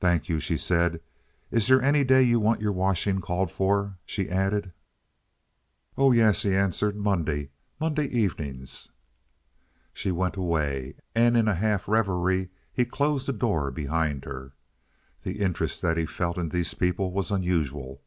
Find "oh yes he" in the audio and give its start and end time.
5.94-6.54